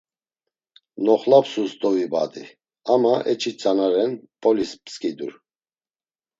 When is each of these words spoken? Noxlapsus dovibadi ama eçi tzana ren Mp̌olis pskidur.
Noxlapsus 1.05 1.71
dovibadi 1.81 2.45
ama 2.93 3.13
eçi 3.31 3.51
tzana 3.59 3.87
ren 3.93 4.11
Mp̌olis 4.35 4.71
pskidur. 4.85 5.33